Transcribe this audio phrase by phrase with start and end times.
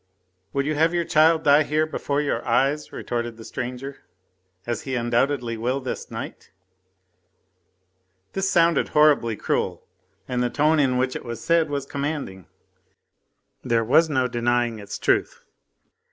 [0.51, 3.97] "Would you have your child die here before your eyes," retorted the stranger,
[4.65, 6.49] "as he undoubtedly will this night?"
[8.33, 9.85] This sounded horribly cruel,
[10.27, 12.47] and the tone in which it was said was commanding.
[13.63, 15.43] There was no denying its truth.